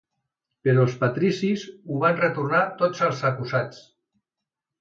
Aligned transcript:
Però 0.67 0.85
els 0.85 0.95
patricis 1.03 1.67
ho 1.97 2.01
van 2.05 2.19
retornar 2.23 2.65
tot 2.83 3.05
als 3.09 3.25
acusats. 3.33 3.87